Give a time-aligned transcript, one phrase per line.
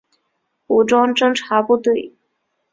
[0.65, 2.11] 武装侦察部队。